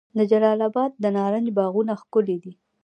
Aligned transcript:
د 0.17 0.19
جلال 0.31 0.59
اباد 0.67 0.91
د 1.03 1.05
نارنج 1.17 1.47
باغونه 1.57 1.93
ښکلي 2.01 2.37
دي. 2.43 2.53